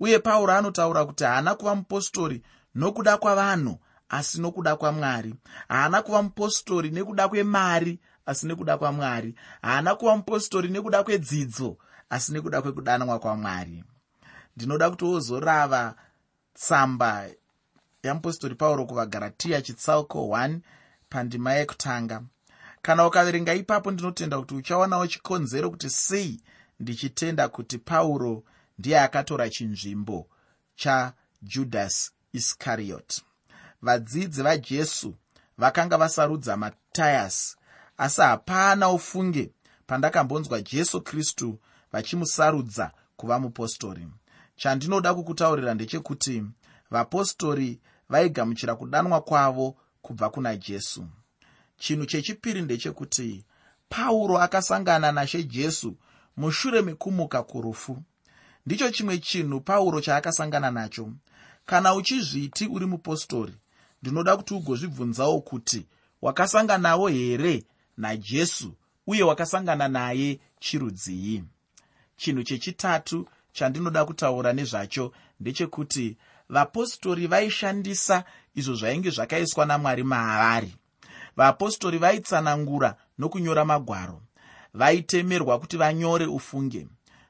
Uye 0.00 0.18
pauro 0.18 0.52
anotaura 0.52 1.04
kuti 1.04 1.24
haana 1.24 1.54
kuva 1.54 1.74
mupostori 1.74 2.42
nokuda 2.74 3.16
kwavanhu 3.16 3.78
asi 4.08 4.40
nokuda 4.40 4.76
kwamwari 4.76 5.34
haana 5.68 6.02
kuva 6.02 6.22
mupostori 6.22 6.90
nekuda 6.90 7.28
kwemari 7.28 8.00
asi 8.26 8.46
nekuda 8.46 8.78
kwamwari. 8.78 9.34
Haana 9.62 9.94
kuva 9.94 10.16
mupostori 10.16 10.68
nekuda 10.68 11.04
kwedzidzo 11.04 11.76
asi 12.10 12.32
nekuda 12.32 12.62
kwekudanwa 12.62 13.18
kwamwari. 13.18 13.84
Ndinoda 14.56 14.90
kuti 14.90 15.04
wozorava 15.04 15.94
tsamba 16.54 17.26
yamupostori 18.02 18.54
pauro 18.54 18.86
kuvagaratiya 18.86 19.62
chitsauko 19.62 20.18
1 20.18 20.58
pandima 21.08 21.52
yekutanga. 21.52 22.22
Kana 22.82 23.06
ukaverenga 23.06 23.54
ipapo 23.54 23.90
ndinotenda 23.90 24.38
kuti 24.38 24.54
uchawanawo 24.54 25.06
chikonzero 25.06 25.70
kuti 25.70 25.90
sei 25.90 26.40
ndichitenda 26.80 27.48
kuti 27.48 27.78
pauro 27.78 28.42
ndiye 28.78 29.00
akatora 29.00 29.50
chinzvimbo 29.50 30.28
chajudhasi 30.76 32.10
iskariot 32.32 33.22
vadzidzi 33.82 34.42
vajesu 34.42 35.14
vakanga 35.58 35.96
vasarudza 35.98 36.56
matayasi 36.56 37.56
asi 37.98 38.20
hapana 38.20 38.88
ufunge 38.90 39.50
pandakambonzwa 39.86 40.60
jesu 40.62 41.00
kristu 41.00 41.58
vachimusarudza 41.92 42.92
kuva 43.16 43.38
mupostori. 43.40 44.06
Chandinoda 44.56 45.14
kukutaurira 45.14 45.74
ndechekuti 45.74 46.44
vapostori 46.90 47.80
vaigamuchira 48.08 48.74
kudanwa 48.74 49.20
kwavo 49.20 49.76
kubva 50.02 50.30
kuna 50.30 50.56
jesu. 50.56 51.06
Chinhu 51.78 52.06
chechipiri 52.06 52.62
ndechekuti 52.62 53.44
pauro 53.88 54.38
akasangana 54.38 55.12
nashe 55.12 55.42
jesu 55.42 55.96
mushure 56.36 56.82
mekumuka 56.82 57.42
kurufu. 57.42 58.02
Ndicho 58.66 58.90
chimwe 58.90 59.18
chinhu 59.18 59.60
pauro 59.60 60.00
chaakasangana 60.00 60.70
nacho. 60.70 61.10
Kana 61.66 61.94
uchizviti 61.94 62.66
uri 62.66 62.86
mupostori 62.86 63.54
ndinoda 64.02 64.36
kuti 64.36 64.54
ugozvibvunzawo 64.54 65.40
kuti 65.40 65.86
wakasanganawo 66.22 67.08
here 67.08 67.64
najesu 67.96 68.74
uye 69.06 69.22
wakasangana 69.22 69.88
naye 69.88 70.40
chirudzii. 70.60 71.44
Chinhu 72.16 72.42
chechitatu 72.42 73.28
chandinoda 73.52 74.04
kutaura 74.04 74.52
nezvacho 74.52 75.12
ndechekuti 75.40 76.16
vapostori 76.48 77.26
vaishandisa 77.26 78.24
izvo 78.54 78.74
zvainge 78.74 79.10
zvakaiswa 79.10 79.66
namwari 79.66 80.02
maavari 80.02 80.74
vapostori 81.36 81.98
vaitsanangura 81.98 82.96
nokunyora 83.18 83.64
magwaro 83.64 84.22
vaitemerwa 84.74 85.58
kuti 85.58 85.76
vanyore 85.76 86.26
ufunge. 86.26 86.86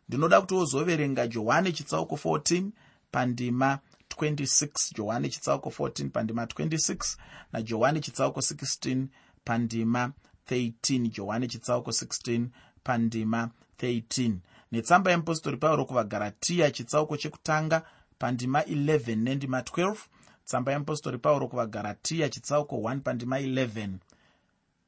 Ndinoda 0.08 0.40
kuti 0.40 0.54
wozoverenga 0.54 1.26
johani 1.26 1.72
chitsauko 1.72 2.14
14 2.16 2.70
pandima 3.10 3.78
26 4.16 4.94
johani 4.96 5.28
chitsauko 5.28 5.68
14 5.70 6.08
pandima 6.10 6.44
26 6.44 7.16
najohani 7.52 8.00
chitsauko 8.00 8.40
16 8.40 9.06
pandima 9.44 10.12
13 10.50 11.10
johani 11.10 11.48
chitsauko 11.48 11.90
16 11.90 12.46
pandima 12.84 13.50
13 13.78 14.32
netsamba 14.72 15.10
yemupostori 15.10 15.56
pauro 15.56 15.84
kuvagaratiya 15.84 16.70
chitsauko 16.70 17.16
chekutanga 17.16 17.82
pandima 18.18 18.60
11 18.60 19.16
nendima 19.16 19.60
12 19.60 19.96
tsamba 20.44 20.72
yemupostori 20.72 21.18
pauro 21.18 21.48
kuvagaratiya 21.48 22.28
chitsauko 22.28 22.76
1 22.76 23.00
pandima 23.00 23.40
11 23.40 23.88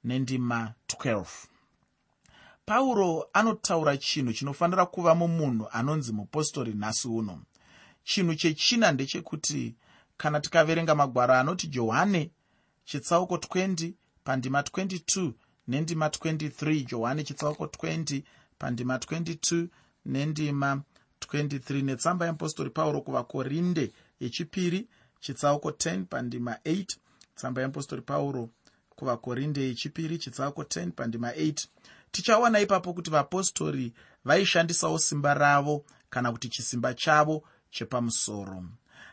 nendima 0.04 0.74
12 0.88 1.24
pauro 2.66 3.28
anotaura 3.32 3.96
chinhu 3.96 4.32
chinofanira 4.32 4.86
kuva 4.86 5.14
mumunhu 5.14 5.68
anonzi 5.72 6.12
mupostori 6.12 6.72
nhasi 6.74 7.08
uno. 7.08 7.42
Chinhu 8.04 8.34
chechina 8.34 8.92
ndechekuti 8.92 9.74
kana 10.16 10.40
tikaverenga 10.40 10.94
magwaro 10.94 11.34
anoti 11.34 11.66
johani 11.66 12.30
chitsauko 12.84 13.36
20 13.36 13.92
pandima 14.24 14.60
22 14.60 15.32
nendima 15.68 16.09
23 16.09 16.85
johani 16.87 17.24
chitsauko 17.24 17.64
20 17.64 18.22
pandima 18.59 18.96
22 18.96 19.66
nendima 20.07 20.83
23 21.20 21.83
netsamba 21.85 22.24
yeapostori 22.26 22.70
pauro 22.70 23.00
kuvakorinde 23.00 23.92
yechipiri 24.20 24.88
chitsauko 25.20 25.70
10 25.70 26.05
pandima 26.05 26.52
8 26.64 26.96
tsamba 27.35 27.61
yeapostori 27.61 28.02
pauro 28.02 28.50
kuvakorinde 28.96 29.61
yechipiri 29.61 30.18
chitsauko 30.18 30.62
10 30.62 30.90
pandima 30.90 31.31
8 31.31 31.66
tichaona 32.11 32.61
ipapo 32.61 32.92
kuti 32.94 33.11
vapostori 33.11 33.92
vaishandisawo 34.24 34.98
simba 34.98 35.35
ravo 35.35 35.85
kana 36.11 36.33
kuti 36.33 36.48
chisimba 36.48 36.94
chavo 36.94 37.42
chepamusoro. 37.70 38.64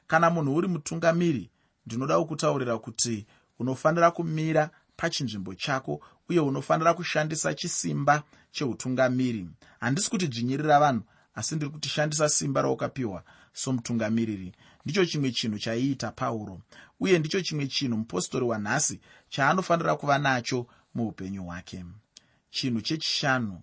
Kana 0.08 0.30
munhu 0.30 0.56
uri 0.56 0.68
mutungamiri 0.68 1.50
ndinoda 1.86 2.20
kukutaurira 2.20 2.78
kuti 2.78 3.26
unofanira 3.60 4.12
kumira 4.12 4.70
pachinzvimbo 4.98 5.56
chako 5.56 6.02
uye 6.34 6.40
unofanira 6.42 6.94
kushandisa 6.94 7.54
chisimba 7.54 8.24
cheutungamiri. 8.52 9.48
Handisi 9.80 10.10
kuti 10.10 10.28
dzvinyirira 10.28 10.80
vanhu 10.80 11.04
asi 11.36 11.56
ndiri 11.56 11.72
kuti 11.72 11.90
shandisa 11.90 12.30
simba 12.30 12.62
raukapiwa 12.62 13.24
somutungamiriri. 13.54 14.54
Ndicho 14.86 15.06
chimwe 15.06 15.32
chinhu 15.32 15.60
chaiita 15.60 16.12
pauro 16.12 16.62
uye 17.00 17.20
ndicho 17.20 17.42
chimwe 17.42 17.68
chinhu 17.68 17.98
mupostori 17.98 18.46
wanhasi 18.46 19.00
chaanofanira 19.30 19.96
kuva 19.96 20.18
nacho 20.18 20.68
muupenyu 20.96 21.44
hwake. 21.44 21.86
Chinhu 22.50 22.82
chechishanu 22.82 23.62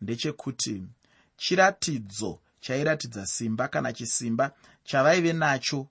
ndechekuti 0.00 0.82
chiratidzo 1.36 2.40
chairatidza 2.60 3.26
simba 3.26 3.68
kana 3.68 3.92
chisimba 3.92 4.52
chavaive 4.84 5.32
nacho 5.32 5.86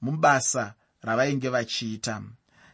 mubasa 0.00 0.74
ravainge 1.02 1.48
vachiita. 1.48 2.22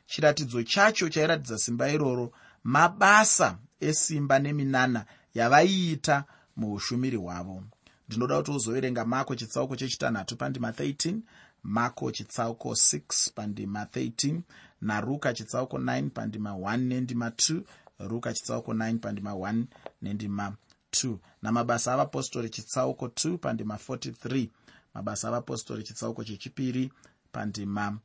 Chiratidzo 0.06 0.62
chacho 0.62 1.08
chairatidza 1.08 1.58
simba 1.58 1.88
iroro 1.90 2.32
mabasa 2.66 3.58
esimba 3.80 4.38
neminana 4.38 5.06
yavaiita 5.34 6.24
muushumiri 6.56 7.16
hwavo. 7.16 7.62
Ndinoda 8.08 8.36
kuti 8.36 8.50
uzoverenga 8.50 9.04
mako 9.04 9.34
chitsauko 9.34 9.76
chechitanhatu 9.76 10.36
pandima 10.36 10.70
13 10.70 11.16
mako 11.62 12.10
chitsauko 12.12 12.70
6 12.70 13.32
pandima 13.34 13.84
13 13.84 14.40
naruka 14.80 15.34
chitsauko 15.34 15.78
9 15.78 16.10
pandima 16.10 16.50
1 16.50 16.76
nendima 16.76 17.28
2 17.28 17.62
ruka 17.98 18.32
chitsauko 18.34 18.72
9 18.72 18.98
pandima 18.98 19.30
1 19.32 19.64
nendima 20.02 20.56
2 20.92 21.16
namabasa 21.42 21.92
avapostori 21.92 22.50
chitsauko 22.50 23.06
2 23.06 23.38
pandima 23.38 23.74
43 23.88 24.48
mabasa 24.94 25.28
avapostori 25.28 25.82
chitsauko 25.82 26.24
chechipiri 26.24 26.92
pandima 27.32 27.98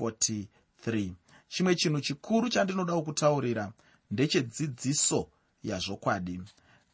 43 0.00 1.10
chimwe 1.48 1.74
chinhu 1.74 2.00
chikuru 2.00 2.48
chandinoda 2.48 2.92
kukutaurira 2.94 3.72
ndechedzidziso 4.10 5.28
yazvokwadi 5.62 6.42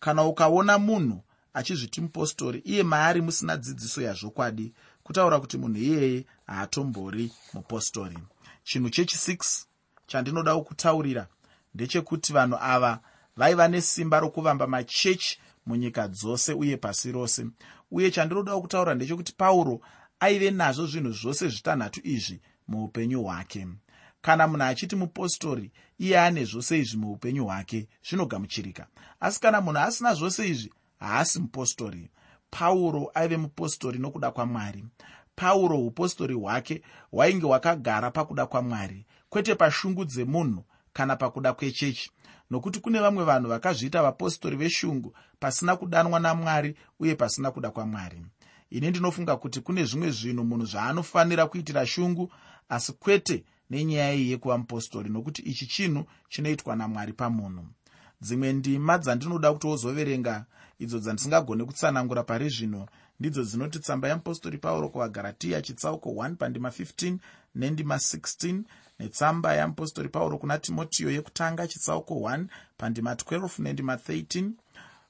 kana 0.01 0.25
ukaona 0.25 0.79
munhu 0.79 1.23
achizviti 1.55 2.01
mupostori 2.01 2.59
iye 2.59 2.83
maari 2.83 3.21
musina 3.21 3.57
dzidziso 3.57 4.03
yazvokwadi 4.03 4.73
kutaura 5.03 5.41
kuti 5.41 5.59
munhu 5.59 5.79
iyeye 5.79 6.25
haatombori 6.47 7.33
mupostori. 7.55 8.19
Chinhu 8.65 8.89
chechi6 8.89 9.65
chandinoda 10.07 10.57
kukutaurira 10.57 11.27
ndechekuti 11.75 12.33
vanhu 12.33 12.57
ava 12.61 13.01
vaiva 13.37 13.69
nesimba 13.69 14.21
rokuvamba 14.21 14.67
machechi 14.67 15.39
munyika 15.67 16.09
dzose 16.09 16.53
uye 16.53 16.77
pasi 16.77 17.13
rose. 17.13 17.47
Uye 17.91 18.11
chandinoda 18.11 18.61
kutaura 18.61 18.95
ndechekuti 18.95 19.33
pauro 19.33 19.81
aive 20.21 20.51
nazvo 20.51 20.87
zvinhu 20.87 21.13
zvose 21.13 21.49
zvitanhatu 21.49 22.01
izvi 22.05 22.41
muupenyu 22.69 23.23
hwake 23.23 23.67
kana 24.23 24.47
munhu 24.49 24.65
achiti 24.65 24.97
mupostori 24.97 25.73
iye 25.99 26.21
ane 26.21 26.45
zvose 26.45 26.79
izvi 26.79 26.97
muupenyu 26.97 27.45
hwake 27.45 27.89
zvinogamuchirika. 28.09 28.87
Asi 29.21 29.41
kana 29.41 29.61
munhu 29.61 29.81
asina 29.81 30.15
zvose 30.15 30.49
izvi 30.49 30.73
haasi 30.99 31.41
mupostori. 31.41 32.11
Pauro 32.51 33.11
aive 33.15 33.37
mupostori 33.37 33.99
nokuda 33.99 34.31
kwamwari. 34.31 34.85
Pauro 35.37 35.79
upostori 35.79 36.35
hwake 36.35 36.83
hwainge 37.11 37.47
hwakagara 37.47 38.11
pakuda 38.11 38.47
kwamwari 38.47 39.07
kwete 39.29 39.55
pashungu 39.55 40.05
dzemunhu 40.05 40.65
kana 40.93 41.17
pakuda 41.17 41.53
kwechechi. 41.53 42.11
Nokuti 42.51 42.81
kune 42.81 43.01
vamwe 43.01 43.25
vanhu 43.25 43.49
vakazviita 43.49 44.03
vapostori 44.03 44.57
veshungu 44.57 45.15
pasina 45.41 45.77
kudanwa 45.77 46.21
namwari 46.21 46.77
uye 47.01 47.15
pasina 47.15 47.51
kuda 47.51 47.71
kwamwari. 47.71 48.23
Ini 48.71 48.91
ndinofunga 48.91 49.37
kuti 49.37 49.61
kune 49.61 49.85
zvimwe 49.85 50.11
zvinhu 50.11 50.45
munhu 50.45 50.67
zvaanofanira 50.67 51.47
kuitira 51.47 51.87
shungu 51.87 52.33
asi 52.69 52.93
kwete 52.93 53.45
nenyaya 53.73 54.15
iyi 54.15 54.31
yekuva 54.31 54.59
mupostori 54.59 55.09
nokuti 55.11 55.41
ichi 55.43 55.67
chinhu 55.67 56.03
chinoitwa 56.33 56.77
namwari 56.77 57.13
pamunhu. 57.13 57.65
Dzimwe 58.25 58.53
ndima 58.53 58.99
dzandinoda 58.99 59.53
kuti 59.53 59.67
wozoverenga 59.67 60.35
idzo 60.79 60.99
dzandisingagone 60.99 61.65
kutsanangura 61.65 62.23
pari 62.23 62.49
zvino 62.49 62.87
ndidzo 63.21 63.43
dzinoti 63.45 63.79
tsamba 63.79 64.09
yeapostori 64.09 64.59
pauro 64.59 64.89
kuvagaratiya 64.89 65.63
chitsauko 65.63 66.11
1 66.11 66.35
pandima 66.35 66.69
15 66.69 67.17
nendima 67.55 67.97
16 67.97 68.63
netsamba 68.99 69.55
yeapostori 69.55 70.09
pauro 70.09 70.39
kuna 70.39 70.59
timotiyo 70.59 71.11
yekutanga 71.11 71.67
chitsauko 71.67 72.15
1 72.15 72.45
pandima 72.79 73.15
12 73.15 73.63
nendima 73.63 73.95
13 73.95 74.51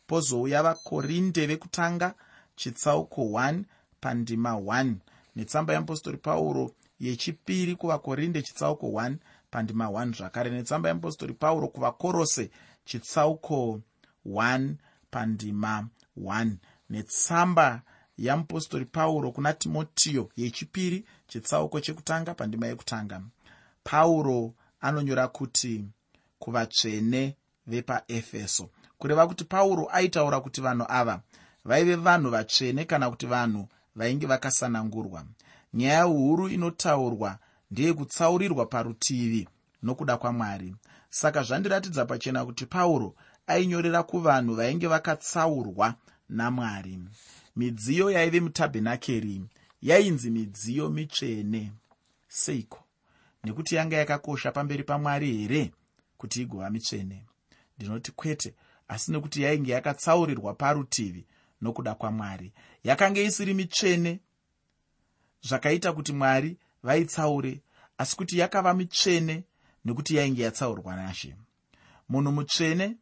pozouya 0.07 0.63
vakorinde 0.63 1.47
vekutanga 1.47 2.15
chitsauko 2.57 3.23
1 3.23 3.63
pandima 4.01 4.53
1 4.53 4.95
netsamba 5.37 5.73
yeapostori 5.73 6.17
pauro 6.17 6.71
yechipiri 7.03 7.77
kuvakorinde 7.77 8.43
chitsauko 8.43 8.87
1 8.87 9.17
pandima 9.51 9.87
1 9.87 10.17
zvakare 10.17 10.51
netsamba 10.51 10.89
yeapostori 10.89 11.35
pauro 11.35 11.69
kuvakorose 11.69 12.51
chitsauko 12.85 13.81
1 14.27 14.75
pandima 15.11 15.89
1 16.17 16.51
netsamba 16.91 17.83
yamupostori 18.19 18.85
pauro 18.85 19.33
kuna 19.33 19.53
timotiyo 19.53 20.31
yechipiri 20.37 21.05
chitsauko 21.27 21.81
chekutanga 21.81 22.35
pandima 22.35 22.67
yekutanga. 22.67 23.23
Pauro 23.85 24.55
anonyora 24.81 25.29
kuti 25.29 25.85
kuvatsvene 26.39 27.37
vepaefeso. 27.67 28.71
Kureva 28.99 29.27
kuti 29.27 29.45
pauro 29.45 29.89
aitaura 29.93 30.41
kuti 30.41 30.61
vanhu 30.61 30.87
ava 30.89 31.23
vaive 31.65 31.95
vanhu 31.97 32.31
vatsvene 32.31 32.85
kana 32.85 33.11
kuti 33.11 33.27
vanhu 33.27 33.69
vainge 33.97 34.27
vakasanangurwa 34.27 35.25
nyaya 35.75 36.03
huru 36.03 36.49
inotaurwa 36.49 37.39
ndeyekutsaurirwa 37.71 38.67
parutivi 38.67 39.49
nokuda 39.83 40.17
kwamwari. 40.17 40.75
Saka 41.11 41.43
zvandiratidza 41.43 42.05
pachena 42.07 42.45
kuti 42.45 42.67
pauro 42.67 43.15
ainyorera 43.47 44.03
kuvanhu 44.03 44.55
vainge 44.55 44.87
vakatsaurwa 44.87 45.95
namwari. 46.29 46.99
Midziyo 47.57 48.11
yaive 48.11 48.41
mutabhenakeri 48.41 49.43
yainzi 49.83 50.31
midziyo 50.31 50.91
mitsvene. 50.91 51.73
Seiko? 52.29 52.85
Nekuti 53.45 53.75
yanga 53.75 53.97
yakakosha 53.97 54.53
pamberi 54.53 54.85
pamwari 54.85 55.37
here 55.37 55.73
kuti 56.17 56.43
igova 56.43 56.71
mitsvene? 56.71 57.25
Ndinoti 57.79 58.13
kwete 58.13 58.55
asi 58.89 59.13
nekuti 59.13 59.43
yainge 59.43 59.73
yakatsaurirwa 59.73 60.55
parutivi 60.55 61.27
nokuda 61.61 61.95
kwamwari. 61.95 62.53
Yakanga 62.85 63.21
isiri 63.21 63.55
mitsvene 63.55 64.21
zvakaita 65.43 65.93
kuti 65.93 66.13
mwari 66.13 66.57
vaitsaure 66.83 67.61
asi 67.99 68.17
kuti 68.17 68.39
yakava 68.39 68.75
mitsvene 68.75 69.45
nekuti 69.85 70.17
yainge 70.17 70.43
yatsaurwa 70.43 70.97
nashe. 70.97 71.37
Munhu 72.09 72.33
mutsvene 72.33 72.97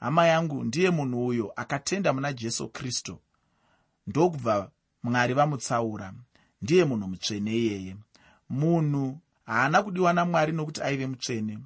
hama 0.00 0.26
yangu 0.26 0.64
ndiye 0.64 0.90
munhu 0.90 1.26
uyo 1.26 1.52
akatenda 1.56 2.12
muna 2.12 2.32
jesu 2.32 2.68
kristu. 2.68 3.18
Ndokubva 4.06 4.70
mwari 5.02 5.34
vamutsaura 5.34 6.14
ndiye 6.62 6.84
munhu 6.84 7.08
mutsvene 7.08 7.50
iyeye. 7.56 7.96
Munhu 8.48 9.18
haana 9.46 9.82
kudiwa 9.82 10.12
namwari 10.12 10.52
nokuti 10.52 10.82
aive 10.82 11.06
mutsvene. 11.06 11.58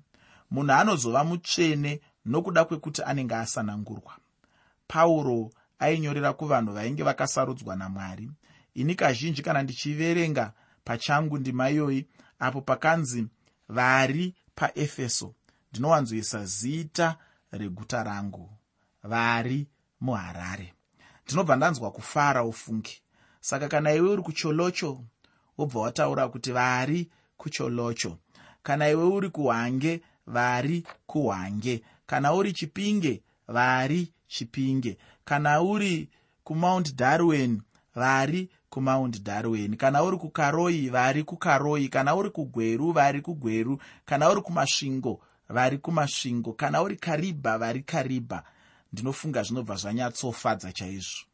Munhu 0.51 0.73
anozova 0.73 1.25
mutsvene 1.25 2.01
nokuda 2.25 2.65
kwekuti 2.65 3.03
anenge 3.03 3.35
asanangurwa. 3.35 4.13
Pauro 4.89 5.51
ainyorera 5.79 6.33
kuvanhu 6.33 6.73
vainge 6.73 7.03
vakasarudzwa 7.03 7.77
namwari 7.77 8.31
ini 8.81 8.95
kazhinji 8.95 9.43
kana 9.43 9.63
ndichiverenga 9.63 10.53
pachangu 10.85 11.39
ndima 11.39 11.71
iyoyi 11.71 12.07
apo 12.39 12.61
pakanzi 12.61 13.27
vari 13.69 14.35
paefeso 14.55 15.35
ndinowanzoisa 15.73 16.45
zita 16.45 17.17
reguta 17.53 18.03
rangu 18.05 18.51
vari 19.03 19.67
muharare. 20.01 20.75
Ndinobva 21.27 21.57
ndanzwa 21.57 21.91
kufara 21.91 22.45
ufungi. 22.45 23.03
Saka 23.41 23.69
kana 23.69 23.93
iwe 23.93 24.09
uri 24.11 24.23
kucholocho 24.23 25.05
wobva 25.59 25.81
wataura 25.81 26.29
kuti 26.29 26.53
vari 26.53 27.11
kucholocho. 27.37 28.19
Kana 28.63 28.89
iwe 28.89 29.05
uri 29.05 29.31
kuhwange 29.31 30.01
vari 30.27 30.87
kuhwange. 31.07 31.83
Kana 32.07 32.33
uri 32.35 32.53
chipinge 32.53 33.23
vari 33.49 34.13
chipinge. 34.27 34.99
Kana 35.25 35.63
uri 35.63 36.09
kumount 36.45 36.95
darwin 36.95 37.63
vari 37.95 38.51
kumaundi 38.71 39.19
darwen 39.19 39.77
kana 39.77 40.03
uri 40.03 40.17
kukaroi 40.17 40.89
vari 40.89 41.23
kukaroi. 41.25 41.89
Kana 41.89 42.15
uri 42.17 42.31
kugweru 42.31 42.93
vari 42.93 43.21
kugweru. 43.21 43.81
Kana 44.07 44.31
uri 44.31 44.41
kumasvingo 44.43 45.21
vari 45.49 45.79
kumasvingo. 45.79 46.53
Kana 46.53 46.83
uri 46.83 46.97
karibha 46.97 47.59
vari 47.59 47.83
karibha. 47.83 48.43
Ndinofunga 48.93 49.43
zvinobva 49.43 49.75
zvanyatsofadza 49.77 50.73
chaizvo 50.73 51.27